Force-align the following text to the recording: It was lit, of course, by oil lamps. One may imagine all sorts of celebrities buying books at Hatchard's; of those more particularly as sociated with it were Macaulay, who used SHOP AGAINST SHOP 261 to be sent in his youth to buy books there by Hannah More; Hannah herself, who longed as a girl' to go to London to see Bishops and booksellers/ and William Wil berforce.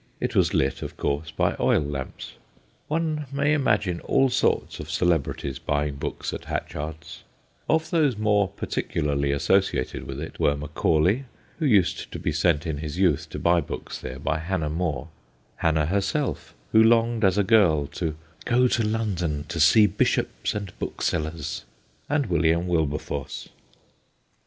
It 0.19 0.35
was 0.35 0.51
lit, 0.51 0.81
of 0.81 0.97
course, 0.97 1.29
by 1.29 1.55
oil 1.59 1.79
lamps. 1.81 2.33
One 2.87 3.27
may 3.31 3.53
imagine 3.53 3.99
all 3.99 4.29
sorts 4.29 4.79
of 4.79 4.89
celebrities 4.89 5.59
buying 5.59 5.97
books 5.97 6.33
at 6.33 6.45
Hatchard's; 6.45 7.23
of 7.69 7.91
those 7.91 8.17
more 8.17 8.47
particularly 8.47 9.31
as 9.31 9.43
sociated 9.43 10.07
with 10.07 10.19
it 10.19 10.39
were 10.39 10.57
Macaulay, 10.57 11.25
who 11.59 11.67
used 11.67 11.97
SHOP 11.99 12.15
AGAINST 12.15 12.15
SHOP 12.15 12.23
261 12.23 12.23
to 12.23 12.23
be 12.23 12.31
sent 12.31 12.65
in 12.65 12.81
his 12.81 12.97
youth 12.97 13.29
to 13.29 13.37
buy 13.37 13.61
books 13.61 13.99
there 13.99 14.17
by 14.17 14.39
Hannah 14.39 14.71
More; 14.71 15.09
Hannah 15.57 15.85
herself, 15.85 16.55
who 16.71 16.81
longed 16.81 17.23
as 17.23 17.37
a 17.37 17.43
girl' 17.43 17.85
to 18.01 18.15
go 18.45 18.67
to 18.69 18.81
London 18.83 19.43
to 19.49 19.59
see 19.59 19.85
Bishops 19.85 20.55
and 20.55 20.73
booksellers/ 20.79 21.65
and 22.09 22.25
William 22.25 22.67
Wil 22.67 22.87
berforce. 22.87 23.49